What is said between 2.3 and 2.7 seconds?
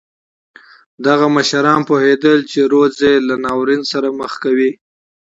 چې